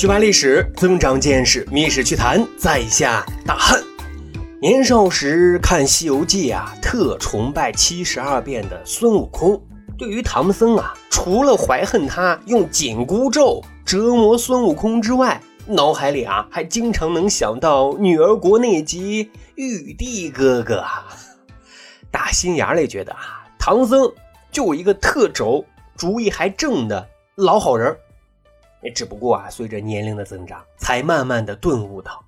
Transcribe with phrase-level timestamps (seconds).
[0.00, 3.78] 去扒历史，增长见识，密史趣谈，在下大汉。
[4.58, 9.62] 年少时看《西游记》啊，特崇拜七十二变的孙悟空。
[9.98, 21.08] 对于唐僧啊，除了怀恨他用紧箍咒折磨孙悟空之外，脑海里啊还经常能想到女儿国那集玉帝哥哥啊。
[22.10, 24.10] 打心眼里觉得啊，唐僧
[24.50, 25.62] 就一个特轴，
[25.94, 27.94] 主意还正的老好人。
[28.82, 32.24] 也只不过啊，随着年龄的增长，才慢慢的顿悟到，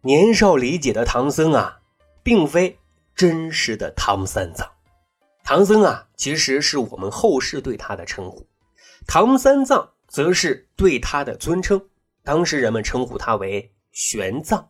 [0.00, 1.80] 年少理解的唐僧啊，
[2.22, 2.78] 并非
[3.14, 4.68] 真实的唐三藏。
[5.44, 8.46] 唐僧啊，其实是我们后世对他的称呼，
[9.06, 11.80] 唐三藏则是对他的尊称。
[12.24, 14.64] 当时人们称呼他为玄奘。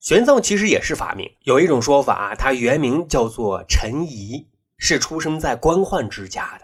[0.00, 4.46] 玄奘其实也是法名，有一种说法，他原名叫做陈仪，
[4.76, 6.63] 是出生在官宦之家的。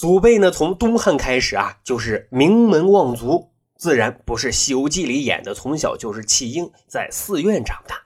[0.00, 7.96] 祖辈呢，从东汉开始啊，就是名门望族，自然不是《西游记》里演的从小就是弃婴，在寺院长大。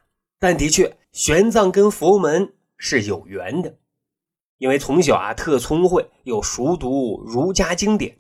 [0.41, 3.77] 但的确，玄奘跟佛门是有缘的，
[4.59, 8.19] 因为从小啊特聪慧，又熟读儒家经典。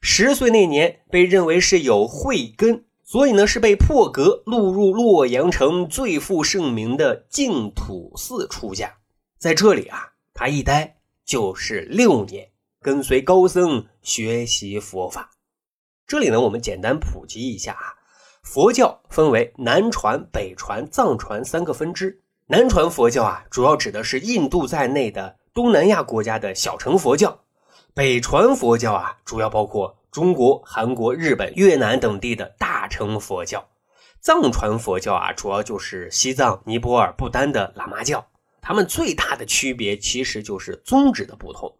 [0.00, 8.98] 十岁那年，被认为是有慧根，所以呢是被破格录入洛阳城最负盛名的净土寺出家。
[9.36, 12.50] 在这里啊，他一待就是六年。
[12.86, 15.32] 跟随高僧学习佛法，
[16.06, 17.98] 这里呢，我们简单普及一下啊。
[18.44, 22.22] 佛教分为南传、北传、藏传三个分支。
[22.46, 27.40] 南传佛教啊，主要指的是印度在内的东南亚国家的小乘佛教；
[27.92, 33.58] 北传佛教啊，主要包括中国、韩国、日本、越南等地的大乘佛教；
[34.20, 38.24] 藏传佛教啊，主要就是西藏、尼泊尔、不丹的喇嘛教。
[38.62, 41.76] 他们最大的区别其实就是宗旨的不同。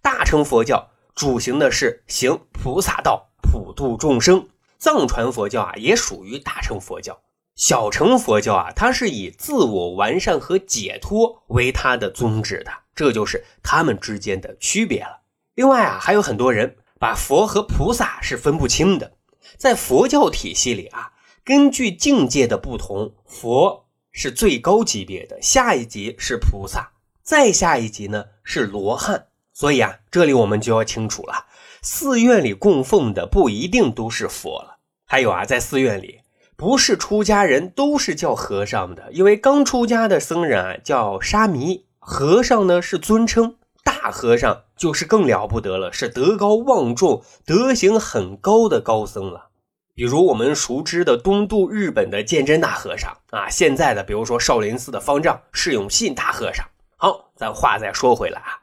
[0.00, 4.48] 大乘佛教主行的是行菩萨道，普度众生。
[4.78, 7.20] 藏传佛教啊，也属于大乘佛教。
[7.54, 15.20] 小乘佛教啊，它是以自我完善和解脱为它的宗旨的，这就是他们之间的区别了。
[15.54, 19.12] 另外啊，还有很多人把佛和菩萨是分不清的。
[19.56, 21.12] 在佛教体系里啊，
[21.44, 29.28] 根据境界的不同，佛是最高级别的，下一级是菩萨，再下一级呢是罗汉。
[29.62, 31.46] 所以啊，这里我们就要清楚了，
[31.82, 34.78] 寺院里供奉的不一定都是佛了。
[35.06, 36.18] 还有啊，在寺院里，
[36.56, 49.50] 不是出家人都是叫和尚的，因为刚出家的僧人啊叫沙弥，和尚呢是尊称，大和尚就是更了不得了，是德高望重、德行很高的高僧了。
[49.94, 56.66] 比如我们熟知的东渡日本的鉴真大和尚啊，现在的比如说少林寺的方丈释永信大和尚。
[56.96, 58.58] 好，咱话再说回来啊。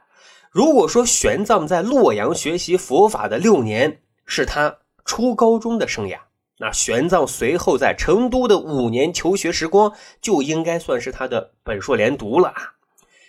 [0.52, 6.18] 如果说玄奘在洛阳学习佛法的六年是他初高中的生涯，
[6.58, 12.74] 那玄奘随后在成都的五年求学时光就应该算是他的本硕连读了啊！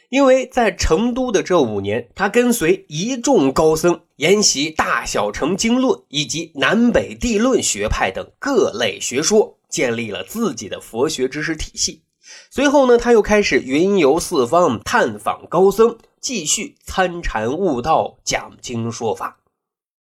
[0.08, 12.02] 因为在成都的这五年，他跟随一众高僧研习大小乘经论以及南北地论学派等各类学说，建立了自己的佛学知识体系。
[12.50, 15.96] 随后呢，他又开始云游四方，探访高僧。
[16.20, 19.40] 继续参禅悟道，讲经说法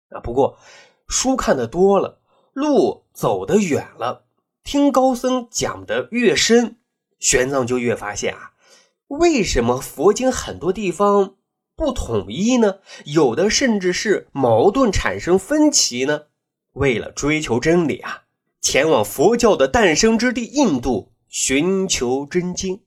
[0.09, 0.19] 啊。
[0.19, 0.57] 不过
[1.07, 2.19] 书看的多了，
[2.53, 4.25] 路走得远了，
[4.63, 6.78] 听高僧讲的越深，
[7.19, 8.52] 玄奘就越发现啊，
[9.08, 11.35] 为什么佛经很多地方
[11.75, 12.79] 不统一呢？
[13.06, 16.24] 有的甚至是矛盾产生分歧呢？
[16.74, 18.24] 为了追求真理啊，
[18.62, 22.84] 前往佛教的诞生之地印度寻求真经。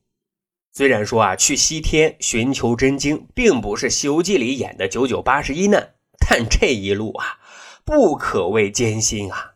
[0.75, 7.37] 虽然说啊，去西天寻求真经，并不是《西游记》里演的九九八十一难，但这一路啊，
[7.85, 9.51] 不可谓艰辛啊！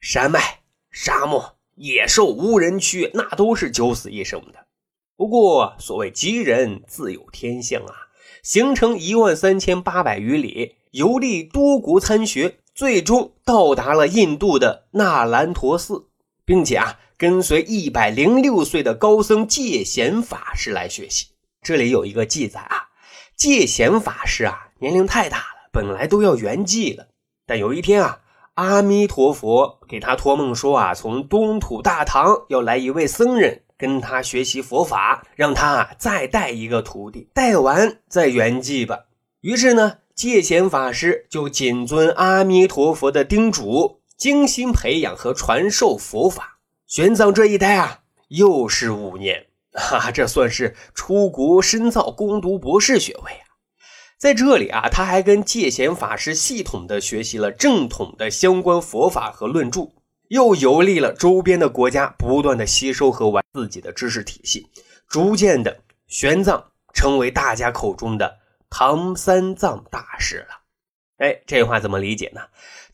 [0.00, 0.60] 山脉、
[0.90, 4.66] 沙漠、野兽、无人区，那都是九死一生的。
[5.14, 7.92] 不过，所谓吉人自有天相啊，
[8.42, 16.06] 行程一万三千八百余里，游历多国参学，最终到达了印度的那兰陀寺，
[16.46, 16.98] 并且啊。
[17.22, 21.26] 跟随一百零六岁的高僧戒贤法师来学习。
[21.62, 22.88] 这里有一个记载啊，
[23.36, 27.06] 戒贤法师啊年龄太大了，本来都要圆寂了。
[27.46, 28.18] 但有一天啊，
[28.54, 38.98] 阿弥陀佛给他托梦说啊，从东土大唐要来一位僧人跟他学习佛法，让他再带一个徒弟，带完再圆寂吧。
[39.42, 46.51] 于是呢，戒贤法师就谨遵阿弥陀佛的叮嘱，精心培养和传授佛法。
[46.92, 53.56] 玄奘这一待啊，又是五年，哈，这算是出国深造、攻读博士学位啊。
[54.18, 59.88] 在这里啊，他还跟戒贤法师系统的学习了正统的相关佛法和论著，
[60.28, 64.68] 又游历了周边的国家不断的吸收和完自己的知识体系，
[65.08, 66.62] 逐渐的，玄奘
[66.92, 68.36] 成为大家口中的
[68.68, 70.60] 唐三藏大师了。
[71.16, 72.42] 哎，这话怎么理解呢？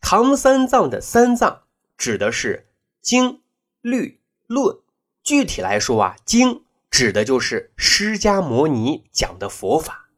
[0.00, 1.62] 唐三藏的三藏
[1.96, 2.68] 指的是
[3.02, 3.40] 经、
[3.90, 4.76] 律、论。
[5.22, 10.08] 具体来说啊，经指的就是释迦摩尼讲的佛法，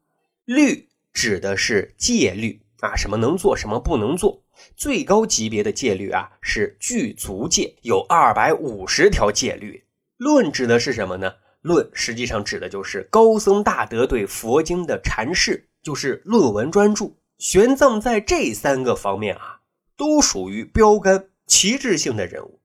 [0.45, 4.43] 律指的是戒律啊，什么能做，什么不能做。
[4.77, 9.85] 最高级别的戒律啊是具足戒，有二百五十条戒律。
[10.17, 11.35] 论指的是什么呢？
[11.63, 17.13] 论实际上指的就是高僧大德对佛经的阐释，就是论文专著。
[17.39, 19.61] 玄奘在这三个方面啊，
[19.97, 22.61] 都属于标杆、旗帜性的人物。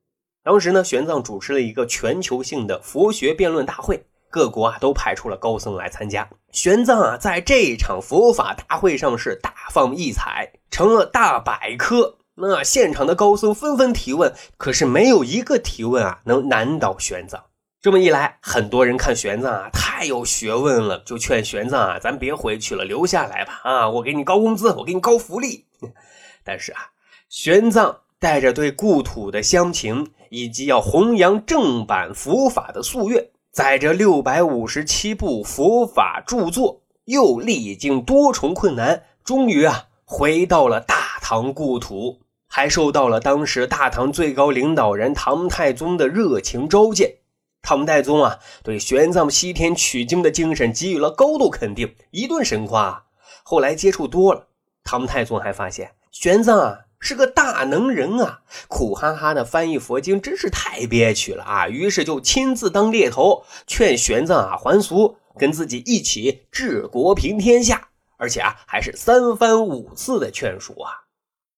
[0.45, 6.29] 当时呢，玄奘主持了一个全球性的佛学辩论大会，各国啊都派出了高僧来参加。
[6.51, 10.53] 玄奘啊，在这一场佛法大会上是大放异彩。
[10.69, 17.39] 成了大百科，那现场的高僧纷纷提问，可是没有一个提问啊能难倒玄奘。
[17.81, 23.61] 这么一来，很多人看玄奘啊太有学问了，就劝玄奘啊，咱别回去了，留下来吧。
[23.63, 25.65] 啊，我给你高工资，我给你高福利。
[26.45, 26.91] 但是啊，
[27.29, 39.85] 玄奘带着对故土的乡情，以及要弘扬正版佛法的夙愿，载着六百五十七部佛法著作，又历经多重困难，终于啊。
[40.03, 47.15] 回到了大唐故土，还受到了当时大唐最高领导人唐太宗的热情召见。
[47.63, 53.05] 唐太宗啊，对玄奘西天取经的精神给予了高度肯定，一顿神夸。
[53.41, 54.47] 后来接触多了，
[54.83, 61.67] 唐太宗还发现玄奘啊是个大能人啊，苦哈哈的翻译佛经真是太憋屈了啊。
[61.67, 67.89] 于是就亲自当猎头，劝玄奘啊还俗，跟自己一起治国平天下。
[68.17, 70.91] 而且啊，还是三番五次的劝说啊，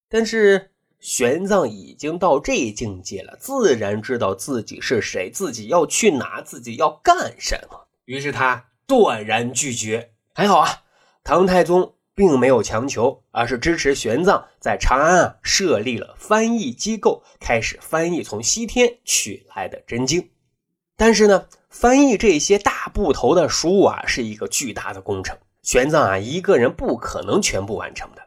[0.10, 7.88] 但是玄奘已经到这境界了，自然知道自己是谁，自己要去哪，自己要干什么。
[8.06, 10.14] 于是他断然拒绝。
[10.34, 10.70] 还好啊，
[11.24, 20.28] 唐太宗并没有强求，而是支持玄奘在长安啊设立了翻译机构，开始翻译从西天取来的真经。
[20.98, 25.38] 但是呢，翻译这些大部头的书啊，是一个巨大的工程。
[25.62, 28.24] 玄奘啊，一个人不可能全部完成的。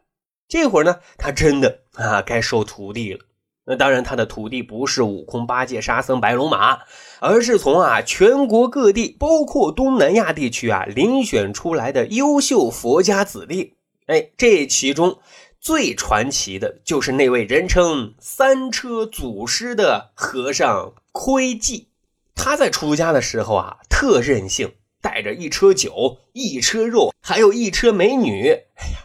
[0.47, 3.25] 这会儿呢，他真的啊，该收徒弟了。
[3.65, 6.79] 那当然，他的徒弟不是悟空、八戒、沙僧、白龙马，
[7.21, 13.75] 而是从啊全国各地，包括东南亚地区啊，遴选出来的优秀佛家子弟。
[14.11, 15.19] 哎，这其中
[15.61, 21.87] 最传奇的就是那位人称三车祖师的和尚窥寂。
[22.35, 24.75] 他在出家的时候啊，特任性。
[25.03, 28.51] 带着一车酒，一车肉，还有一车美女。
[28.51, 28.99] 哎呀，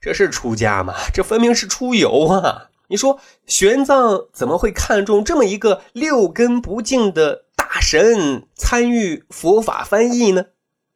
[0.00, 0.94] 这是出家吗？
[1.12, 2.70] 这分明是出游啊！
[2.88, 10.46] 你说玄奘怎么会看中这么一个六根不净的大神参与佛法翻译呢？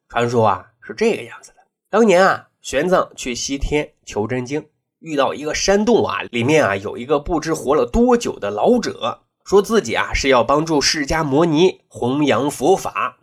[0.09, 1.57] 传说啊是这个样子的：
[1.91, 4.67] 当年啊，玄奘去西天求真经，
[4.99, 13.21] 遇到一个山洞啊，里面啊有一个不知活了多久的老者，说自己啊是要帮助释迦摩尼弘扬佛法。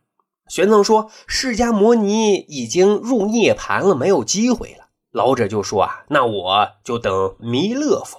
[0.48, 8.18] 玄奘说：“释迦摩尼已经入涅盘了，没有机会了。”老者就说：“啊，那我就等弥勒佛，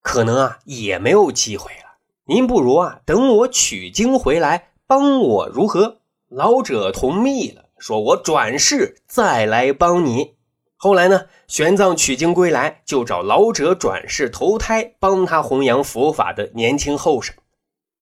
[0.00, 1.96] 可能啊也没有机会了。
[2.26, 5.96] 您不如啊等我取经回来，帮我如何？”
[6.30, 10.34] 老者同意了，说：“我转世再来帮你。”
[10.82, 17.34] 后来呢，玄奘取经归来，就找老者转世投胎，帮他弘扬佛法的年轻后生。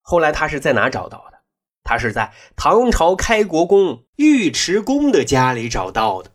[0.01, 1.39] 后来他是在哪找到的？
[1.83, 6.31] 他是在唐朝开国公尉迟恭的家里找到的，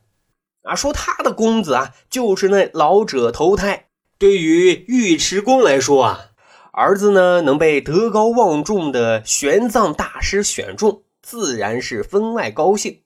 [0.64, 3.86] 啊，说他的公子啊就是那老者投胎。
[4.18, 6.32] 对于尉迟恭来说啊，
[6.74, 13.02] 儿子呢能被德高望重的玄奘大师选中，自然是分外高兴。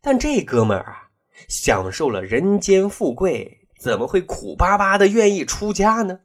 [0.00, 1.09] 但这哥们儿啊，
[1.50, 6.20] 享受了人间富贵，怎么会苦巴巴的愿意出家呢？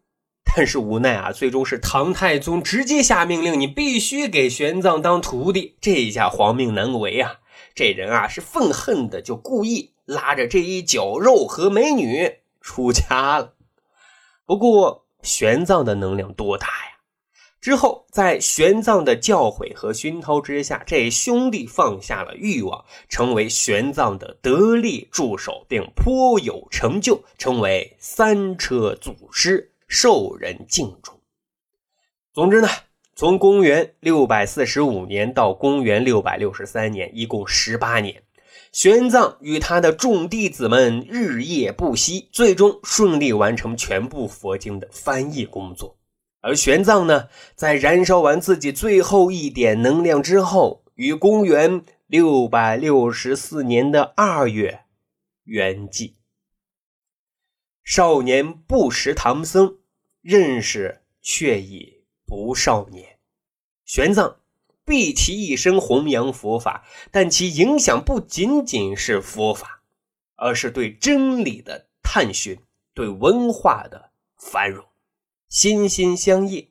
[0.56, 5.76] 但是无奈啊，最终是唐太宗直接下命令，你必须给玄奘当徒弟。
[5.82, 7.40] 这一下皇命难违啊！
[7.74, 13.56] 这人啊是愤恨的，就故意拉着这一酒肉和美女出家了。
[14.46, 16.95] 不过玄奘的能量多大呀？
[17.66, 29.72] 之后在玄奘的教诲和熏陶之下，这兄弟放下了欲望，成为玄奘的得力助手，并颇有成就，成为三车祖师。
[29.88, 31.20] 受人敬重。
[32.36, 32.68] 总之呢，
[33.16, 38.22] 从公元六百四十五年到公元六百六十三年，一共十八年，
[38.72, 45.98] 玄奘与他的众弟子们日夜不息，最终顺利完成全部佛经的翻译工作。
[46.46, 54.82] 而玄奘呢，在燃烧完自己最后一点能量之后，于公元六百六十四年的二月
[55.46, 56.14] 圆寂。
[57.84, 59.80] 少年不识唐僧，
[60.22, 63.18] 认识却已不少年。
[63.84, 64.36] 玄奘
[64.86, 69.82] 毕其一生弘扬佛法，但其影响不仅仅是佛法，
[70.36, 72.56] 而是对真理的探寻，
[72.94, 74.86] 对文化的繁荣。
[75.56, 76.70] 心心相印，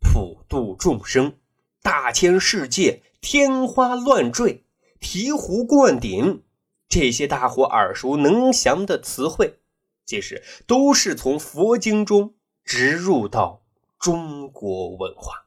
[0.00, 1.38] 普度众生，
[1.80, 4.66] 大千世界，天花乱坠，
[5.00, 6.44] 醍醐灌顶，
[6.90, 9.60] 这些大伙耳熟能详的词汇，
[10.04, 13.62] 其实都是从佛经中植入到
[13.98, 15.46] 中国文化。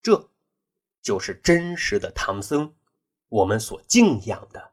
[0.00, 0.30] 这，
[1.02, 2.72] 就是真实的唐僧，
[3.28, 4.72] 我们所敬仰的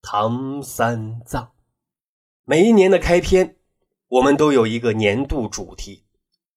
[0.00, 1.54] 唐三藏。
[2.44, 3.56] 每一年的开篇，
[4.06, 6.03] 我们都有一个年度主题。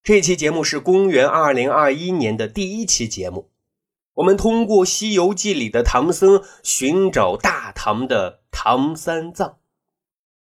[0.08, 3.50] 这期节目是公元二零二一年的第一期节目，
[4.14, 9.58] 我们通过《西游记》里的唐僧寻找大唐的唐三藏，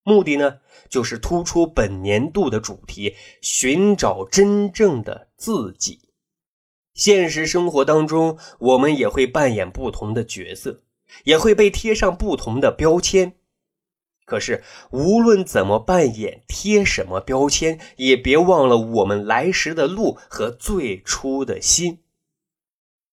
[0.04, 0.58] 目的呢
[0.90, 6.10] 就是突出本年度的主题：寻找真正的自己。
[6.94, 10.84] 现实生活当中，我们也会扮演不同的角色，
[11.24, 13.38] 也会被贴上不同的标签。
[14.26, 22.00] 可是，无论怎么扮演、贴什么标签，也别忘了我们来时的路和最初的心。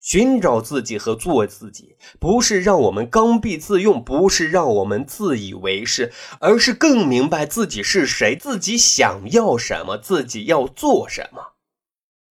[0.00, 11.54] 寻找自己和做自己，不是让我们刚愎自用，不是让我们自以为是，而是更明白自己是谁，自己想要什么，自己要做什么。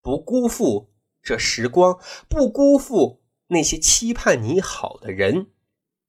[0.02, 0.90] 不辜负
[1.22, 5.48] 这时光，不辜负那些期盼你好的人，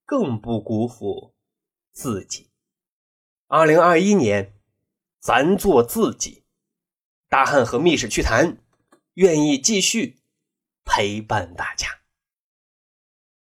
[0.07, 1.35] 更不辜负
[1.93, 2.48] 自己。
[3.51, 4.53] 二零二一年，
[5.23, 6.43] 咱做自己。
[7.31, 8.59] 大汉和密室趣谈
[9.15, 10.19] 愿意继续
[10.85, 11.89] 陪伴大家。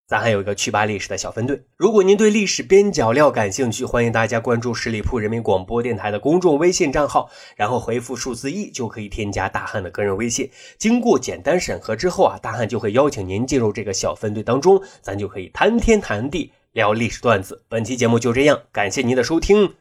[0.06, 10.50] 咱还有一个趣吧历史的小分队，如果您对历史边角料感兴趣，欢迎大家关注十里铺人民广播电台的公众微信账号，然后回复数字一就可以添加大汉的个人微信。
[10.76, 17.64] 经过简单审核之后啊，大汉就会邀请您进入这个小分队当中，咱就可以谈天谈地聊历史段子。
[17.66, 19.74] 本期节目就这样，感谢您的收听。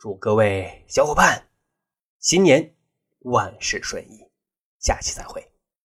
[0.00, 1.50] 祝各位小伙伴
[2.20, 2.74] 新年
[3.18, 4.30] 万事顺意，
[4.78, 5.49] 下期再会。